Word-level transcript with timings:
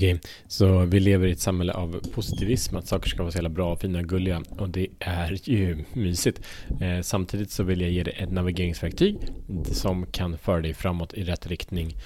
Okej, 0.00 0.14
okay, 0.14 0.30
så 0.48 0.84
vi 0.84 1.00
lever 1.00 1.26
i 1.26 1.32
ett 1.32 1.40
samhälle 1.40 1.72
av 1.72 2.00
positivism, 2.12 2.76
att 2.76 2.86
saker 2.86 3.08
ska 3.08 3.22
vara 3.22 3.32
så 3.32 3.36
jävla 3.36 3.48
bra, 3.48 3.76
fina 3.76 3.98
och 3.98 4.04
gulliga 4.04 4.42
och 4.58 4.68
det 4.68 4.86
är 4.98 5.48
ju 5.48 5.84
mysigt. 5.92 6.40
Eh, 6.80 7.00
samtidigt 7.00 7.50
så 7.50 7.62
vill 7.62 7.80
jag 7.80 7.90
ge 7.90 8.02
dig 8.02 8.14
ett 8.18 8.30
navigeringsverktyg 8.30 9.16
som 9.64 10.06
kan 10.06 10.38
föra 10.38 10.60
dig 10.60 10.74
framåt 10.74 11.14
i 11.14 11.24
rätt 11.24 11.46
riktning 11.46 11.96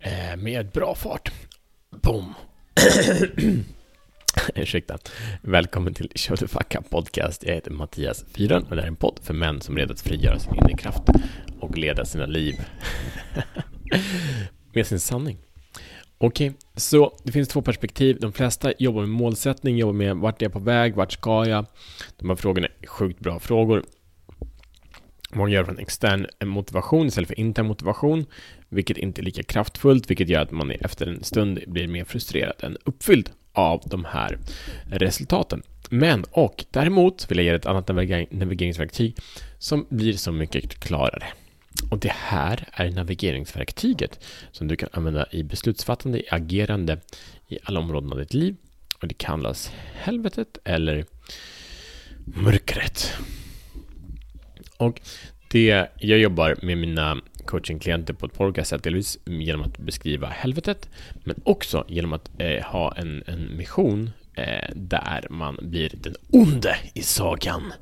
eh, 0.00 0.36
med 0.36 0.70
bra 0.70 0.94
fart. 0.94 1.32
Boom! 2.02 2.34
Ursäkta. 4.54 4.98
Välkommen 5.42 5.94
till 5.94 6.10
Show 6.14 6.36
the 6.36 6.48
Fuck 6.48 6.74
Up 6.74 6.90
Podcast. 6.90 7.44
Jag 7.46 7.54
heter 7.54 7.70
Mattias 7.70 8.24
Fyran 8.32 8.62
och 8.62 8.76
det 8.76 8.82
här 8.82 8.82
är 8.82 8.90
en 8.90 8.96
podd 8.96 9.20
för 9.22 9.34
män 9.34 9.60
som 9.60 9.76
redo 9.76 9.92
att 9.92 10.00
frigöra 10.00 10.38
sin 10.38 10.54
inre 10.54 10.76
kraft 10.76 11.02
och 11.60 11.78
leda 11.78 12.04
sina 12.04 12.26
liv 12.26 12.54
med 14.72 14.86
sin 14.86 15.00
sanning. 15.00 15.38
Okej, 16.24 16.48
okay, 16.48 16.60
så 16.76 17.16
det 17.22 17.32
finns 17.32 17.48
två 17.48 17.62
perspektiv. 17.62 18.18
De 18.20 18.32
flesta 18.32 18.72
jobbar 18.78 19.00
med 19.00 19.10
målsättning, 19.10 19.76
jobbar 19.76 19.92
med 19.92 20.16
vart 20.16 20.42
är 20.42 20.46
jag 20.46 20.52
på 20.52 20.58
väg, 20.58 20.94
vart 20.94 21.12
ska 21.12 21.46
jag? 21.46 21.66
De 22.16 22.28
här 22.28 22.36
frågorna 22.36 22.68
är 22.80 22.86
sjukt 22.86 23.20
bra 23.20 23.38
frågor. 23.38 23.84
Många 25.32 25.50
gör 25.50 25.64
från 25.64 25.78
extern 25.78 26.26
motivation 26.44 27.06
istället 27.06 27.28
för 27.28 27.40
intern 27.40 27.66
motivation, 27.66 28.26
vilket 28.68 28.96
inte 28.96 29.20
är 29.20 29.22
lika 29.22 29.42
kraftfullt, 29.42 30.10
vilket 30.10 30.28
gör 30.28 30.40
att 30.40 30.50
man 30.50 30.70
efter 30.70 31.06
en 31.06 31.24
stund 31.24 31.60
blir 31.66 31.88
mer 31.88 32.04
frustrerad 32.04 32.54
än 32.60 32.76
uppfylld 32.84 33.30
av 33.52 33.82
de 33.86 34.04
här 34.04 34.38
resultaten. 34.86 35.62
Men, 35.90 36.24
och 36.30 36.64
däremot 36.70 37.30
vill 37.30 37.38
jag 37.38 37.44
ge 37.44 37.50
ett 37.50 37.66
annat 37.66 37.88
navigeringsverktyg 38.30 39.16
som 39.58 39.86
blir 39.88 40.12
så 40.12 40.32
mycket 40.32 40.80
klarare. 40.80 41.24
Och 41.90 41.98
det 41.98 42.12
här 42.12 42.68
är 42.72 42.90
navigeringsverktyget 42.90 44.24
som 44.52 44.68
du 44.68 44.76
kan 44.76 44.88
använda 44.92 45.26
i 45.30 45.42
beslutsfattande, 45.42 46.18
i 46.18 46.28
agerande 46.30 46.98
i 47.48 47.58
alla 47.64 47.80
områden 47.80 48.12
av 48.12 48.18
ditt 48.18 48.34
liv. 48.34 48.56
Och 49.00 49.08
det 49.08 49.14
kallas 49.14 49.72
helvetet 49.94 50.58
eller 50.64 51.04
mörkret. 52.24 53.12
Och 54.76 55.00
det, 55.48 55.88
jag 55.98 56.18
jobbar 56.18 56.56
med 56.62 56.78
mina 56.78 57.20
coachingklienter 57.44 58.14
på 58.14 58.26
ett 58.26 58.40
olika 58.40 58.64
sätt, 58.64 58.82
delvis 58.82 59.18
genom 59.26 59.62
att 59.62 59.78
beskriva 59.78 60.28
helvetet, 60.28 60.88
men 61.24 61.36
också 61.44 61.84
genom 61.88 62.12
att 62.12 62.30
eh, 62.38 62.64
ha 62.64 62.94
en, 62.96 63.22
en 63.26 63.56
mission 63.56 64.10
eh, 64.34 64.70
där 64.74 65.26
man 65.30 65.58
blir 65.62 65.90
den 65.94 66.14
onde 66.30 66.76
i 66.94 67.02
sagan. 67.02 67.72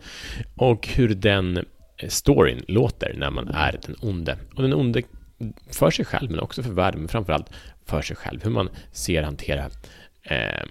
Och 0.55 0.89
hur 0.89 1.09
den 1.09 1.65
Eh, 2.03 2.09
storyn 2.09 2.65
låter 2.69 3.15
när 3.17 3.31
man 3.31 3.49
är 3.49 3.81
den 3.83 3.97
onde. 4.01 4.39
Och 4.55 4.63
den 4.63 4.75
onde 4.75 5.03
för 5.71 5.91
sig 5.91 6.05
själv, 6.05 6.31
men 6.31 6.41
också 6.41 6.63
för 6.63 6.71
världen, 6.71 7.01
men 7.01 7.09
framförallt 7.09 7.51
för 7.87 8.03
sig 8.03 8.17
själv. 8.17 8.45
Hur 8.45 8.51
man 8.51 8.69
ser 8.93 9.23
hantera 9.23 9.71
eh, 10.23 10.65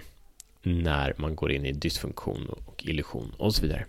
när 0.64 1.14
man 1.18 1.36
går 1.36 1.52
in 1.52 1.66
i 1.66 1.72
dysfunktion 1.72 2.50
och 2.66 2.84
illusion 2.86 3.34
och 3.38 3.56
så 3.56 3.62
vidare. 3.62 3.86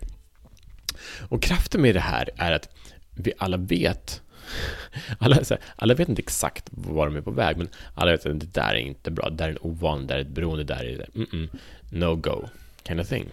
Och 1.29 1.41
kraften 1.41 1.81
med 1.81 1.95
det 1.95 1.99
här 1.99 2.29
är 2.37 2.51
att 2.51 2.69
vi 3.15 3.33
alla 3.37 3.57
vet 3.57 4.21
alla, 5.19 5.39
alla 5.75 5.93
vet 5.93 6.09
inte 6.09 6.21
exakt 6.21 6.69
var 6.71 7.05
de 7.05 7.15
är 7.15 7.21
på 7.21 7.31
väg, 7.31 7.57
men 7.57 7.69
alla 7.95 8.11
vet 8.11 8.25
att 8.25 8.39
det 8.39 8.53
där 8.53 8.73
är 8.73 8.79
inte 8.79 9.11
bra, 9.11 9.29
det 9.29 9.35
där 9.35 9.45
är 9.45 9.51
en 9.51 9.57
ovan, 9.61 10.01
det 10.01 10.07
där 10.07 10.15
är 10.15 10.21
ett 10.21 10.27
beroende, 10.27 10.63
det 10.63 10.73
där 10.73 10.85
är 10.85 11.09
mm 11.15 11.27
-mm, 11.31 11.49
no 11.89 12.15
go, 12.15 12.47
kind 12.87 12.99
of 13.01 13.09
thing. 13.09 13.29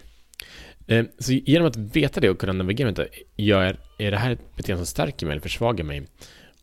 Eh, 0.87 1.05
så 1.19 1.33
genom 1.33 1.67
att 1.67 1.77
veta 1.77 2.19
det 2.19 2.29
och 2.29 2.39
kunna 2.39 2.53
navigera 2.53 2.87
runt 2.87 2.97
det, 2.97 3.09
gör, 3.35 3.77
är 3.97 4.11
det 4.11 4.17
här 4.17 4.31
ett 4.31 4.55
beteende 4.55 4.85
som 4.85 4.85
stärker 4.85 5.25
mig 5.25 5.33
eller 5.33 5.41
försvagar 5.41 5.83
mig? 5.85 6.07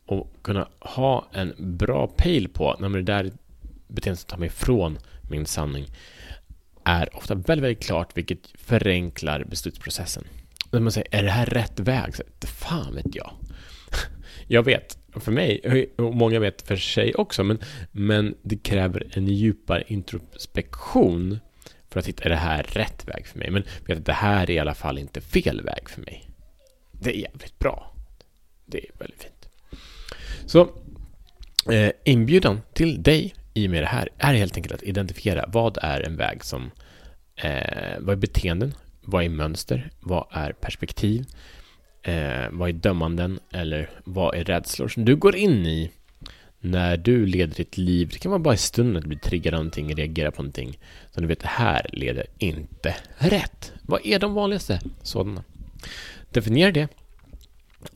Och 0.05 0.35
kunna 0.41 0.67
ha 0.79 1.29
en 1.33 1.53
bra 1.57 2.07
pejl 2.07 2.49
på, 2.49 2.75
när 2.79 2.89
det 2.89 3.01
där 3.01 3.31
beteendet 3.87 4.19
som 4.19 4.27
tar 4.27 4.37
mig 4.37 4.47
ifrån 4.47 4.97
min 5.29 5.45
sanning, 5.45 5.85
är 6.83 7.17
ofta 7.17 7.35
väldigt, 7.35 7.63
väldigt 7.63 7.83
klart, 7.83 8.17
vilket 8.17 8.51
förenklar 8.55 9.43
beslutsprocessen. 9.43 10.23
När 10.71 10.79
man 10.79 10.91
säger, 10.91 11.07
är 11.11 11.23
det 11.23 11.31
här 11.31 11.45
rätt 11.45 11.79
väg? 11.79 12.15
Så, 12.15 12.23
fan 12.47 12.95
vet 12.95 13.15
jag. 13.15 13.31
jag 14.47 14.63
vet, 14.63 14.97
för 15.15 15.31
mig, 15.31 15.61
och 15.97 16.15
många 16.15 16.39
vet 16.39 16.61
för 16.61 16.75
sig 16.75 17.15
också, 17.15 17.43
men, 17.43 17.59
men 17.91 18.35
det 18.41 18.57
kräver 18.57 19.07
en 19.11 19.27
djupare 19.27 19.83
introspektion 19.87 21.39
för 21.89 21.99
att 21.99 22.07
hitta, 22.07 22.23
är 22.23 22.29
det 22.29 22.35
här 22.35 22.63
rätt 22.63 23.07
väg 23.07 23.27
för 23.27 23.39
mig? 23.39 23.51
Men 23.51 23.63
vet 23.85 23.97
att 23.97 24.05
det 24.05 24.13
här 24.13 24.43
är 24.43 24.51
i 24.51 24.59
alla 24.59 24.75
fall 24.75 24.97
inte 24.97 25.21
fel 25.21 25.61
väg 25.61 25.89
för 25.89 26.01
mig. 26.01 26.29
Det 26.91 27.09
är 27.09 27.21
jävligt 27.21 27.59
bra. 27.59 27.93
Det 28.65 28.77
är 28.77 28.91
väldigt 28.99 29.23
fint. 29.23 29.49
Så 30.45 30.69
eh, 31.71 31.91
inbjudan 32.03 32.61
till 32.73 33.03
dig 33.03 33.33
i 33.53 33.67
och 33.67 33.71
med 33.71 33.83
det 33.83 33.87
här 33.87 34.09
är 34.17 34.33
helt 34.33 34.55
enkelt 34.55 34.75
att 34.75 34.83
identifiera 34.83 35.45
vad 35.47 35.77
är 35.81 36.01
en 36.01 36.15
väg 36.17 36.43
som, 36.43 36.71
eh, 37.35 37.99
vad 37.99 38.13
är 38.13 38.19
beteenden, 38.19 38.73
vad 39.01 39.23
är 39.23 39.29
mönster, 39.29 39.89
vad 39.99 40.27
är 40.31 40.51
perspektiv, 40.51 41.25
eh, 42.03 42.45
vad 42.51 42.69
är 42.69 42.73
dömanden 42.73 43.39
eller 43.53 43.89
vad 44.03 44.35
är 44.35 44.43
rädslor 44.43 44.87
som 44.87 45.05
du 45.05 45.15
går 45.15 45.35
in 45.35 45.65
i 45.65 45.91
när 46.59 46.97
du 46.97 47.25
leder 47.25 47.55
ditt 47.55 47.77
liv, 47.77 48.09
det 48.11 48.19
kan 48.19 48.31
vara 48.31 48.39
bara 48.39 48.53
i 48.53 48.57
stunden 48.57 48.97
att 48.97 49.01
du 49.03 49.07
blir 49.07 49.19
triggad 49.19 49.53
av 49.53 49.59
någonting, 49.59 49.95
reagerar 49.95 50.31
på 50.31 50.41
någonting, 50.41 50.79
så 51.11 51.21
du 51.21 51.27
vet, 51.27 51.39
det 51.39 51.47
här 51.47 51.89
leder 51.93 52.25
inte 52.37 52.95
rätt. 53.17 53.73
Vad 53.81 54.05
är 54.05 54.19
de 54.19 54.33
vanligaste 54.33 54.81
sådana? 55.03 55.43
Definiera 56.31 56.71
det. 56.71 56.87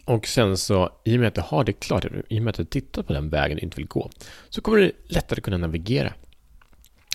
Och 0.06 0.28
sen 0.28 0.58
så, 0.58 0.90
i 1.04 1.16
och 1.16 1.20
med 1.20 1.28
att 1.28 1.36
du 1.36 1.42
har 1.42 1.64
det 1.64 1.74
klart, 1.74 2.06
i 2.30 2.40
och 2.40 2.44
med 2.44 2.50
att 2.50 2.58
du 2.58 2.66
tittar 2.66 3.04
på 3.04 3.14
den 3.14 3.30
vägen 3.30 3.58
du 3.58 3.64
inte 3.64 3.78
vill 3.78 3.88
gå, 3.88 4.10
så 4.50 4.62
kommer 4.62 4.78
du 4.78 4.92
lättare 5.08 5.42
kunna 5.42 5.58
navigera. 5.58 6.14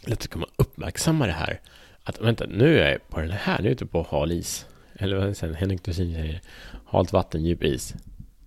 Lättare 0.06 0.28
kunna 0.28 0.46
uppmärksamma 0.56 1.26
det 1.26 1.32
här. 1.32 1.60
Att 2.02 2.20
vänta, 2.20 2.46
nu 2.46 2.78
är 2.78 2.90
jag 2.90 3.08
på 3.08 3.20
den 3.20 3.30
här, 3.30 3.58
nu 3.58 3.64
är 3.64 3.70
jag 3.70 3.72
ute 3.72 3.86
på 3.86 4.06
hal 4.10 4.32
is. 4.32 4.66
Eller 4.94 5.16
vad 5.16 5.36
säger 5.36 5.54
Henrik 5.54 5.84
Dorsin 5.84 6.14
säger, 6.14 6.40
halt 6.86 7.12
vatten, 7.12 7.44
djup 7.44 7.64
is. 7.64 7.94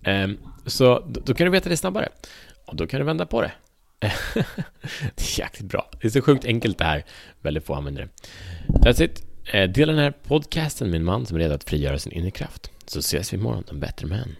Ehm, 0.04 0.38
så 0.66 1.04
då, 1.08 1.34
kan 1.34 1.44
du 1.44 1.50
veta 1.50 1.68
det 1.68 1.76
snabbare. 1.76 2.08
Och 2.66 2.76
då 2.76 2.86
kan 2.86 3.00
du 3.00 3.06
vända 3.06 3.26
på 3.26 3.42
det. 3.42 3.52
det 5.14 5.22
är 5.22 5.38
jäkligt 5.38 5.68
bra. 5.68 5.90
Det 6.00 6.06
är 6.06 6.10
så 6.10 6.22
sjukt 6.22 6.44
enkelt 6.44 6.78
det 6.78 6.84
här. 6.84 7.04
Väldigt 7.40 7.64
få 7.64 7.74
använder 7.74 8.02
det. 8.02 8.08
That's 8.68 9.02
it. 9.02 9.26
Eh, 9.52 9.70
dela 9.70 9.92
den 9.92 10.02
här 10.02 10.10
podcasten 10.10 10.90
med 10.90 10.96
en 10.96 11.04
man 11.04 11.26
som 11.26 11.36
är 11.36 11.40
redo 11.40 11.54
att 11.54 11.64
frigöra 11.64 11.98
sin 11.98 12.12
inre 12.12 12.30
kraft. 12.30 12.70
Så 12.86 12.98
ses 12.98 13.32
vi 13.32 13.36
imorgon, 13.36 13.64
en 13.70 13.80
bättre 13.80 14.06
män. 14.06 14.36